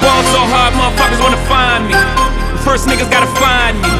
Ball 0.00 0.22
so 0.32 0.40
hard, 0.48 0.72
motherfuckers 0.72 1.20
wanna 1.20 1.42
find 1.44 1.84
me. 1.84 1.96
First 2.64 2.88
niggas 2.88 3.10
gotta 3.12 3.28
find 3.36 3.76
me. 3.84 3.92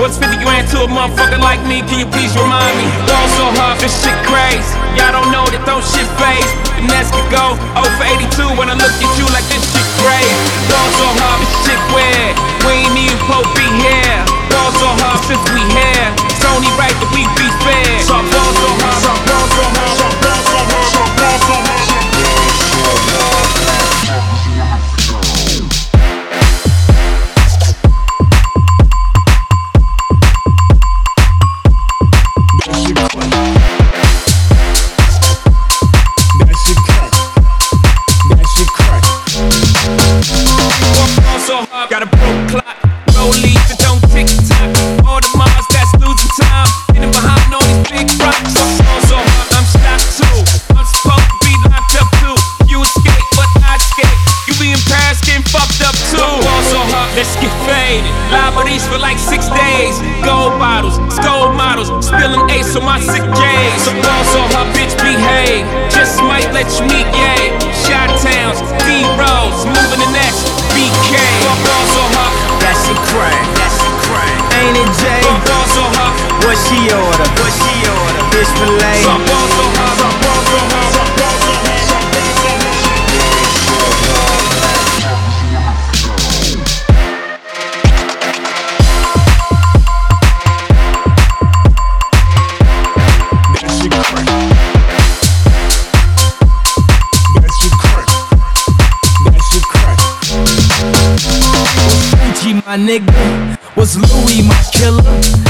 What's 0.00 0.16
50 0.16 0.40
grand 0.40 0.68
to 0.72 0.84
a 0.84 0.88
motherfucker 0.88 1.40
like 1.40 1.60
me? 1.68 1.84
Can 1.84 2.00
you 2.00 2.08
please 2.08 2.32
remind 2.36 2.72
me? 2.80 2.88
Ball 3.04 3.28
so 3.36 3.44
hard, 3.60 3.76
this 3.76 3.92
shit 4.00 4.16
crazy. 4.24 4.64
Y'all 4.96 5.12
don't 5.12 5.28
know 5.28 5.44
that 5.52 5.60
those 5.68 5.84
shit 5.92 6.08
phase. 6.16 6.48
Finesse 6.72 7.12
could 7.12 7.28
go 7.28 7.56
0 7.76 7.84
for 8.00 8.06
82 8.08 8.56
when 8.56 8.72
I 8.72 8.76
look 8.80 8.92
at 8.96 9.12
you 9.20 9.26
like 9.36 9.44
this 9.52 9.60
shit 9.60 9.88
crazy. 10.00 10.36
Ball 10.72 10.88
so 10.96 11.08
hard, 11.20 11.38
this 11.44 11.52
shit 11.68 11.80
weird. 11.92 12.25
Let 66.56 66.80
you 66.80 66.86
meet, 66.86 67.06
yay. 67.12 67.52
Shot 67.84 68.08
towns, 68.22 68.60
D 68.82 69.04
she 76.68 76.78
order? 76.90 77.28
What 77.38 77.52
she 77.52 77.74
order? 77.86 78.22
Fish 78.32 78.50
fillet. 78.58 79.02
My 102.66 102.76
nigga. 102.76 103.56
Was 103.76 103.96
Louis 103.96 104.42
my 104.42 104.60
killer? 104.72 105.02
Was 105.02 105.12
drugs 105.12 105.38
my 105.38 105.45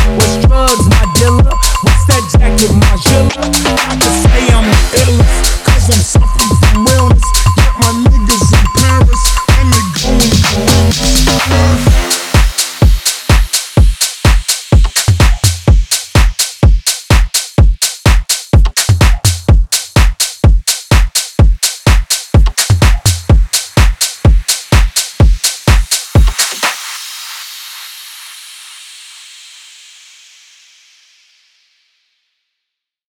love. 11.57 11.96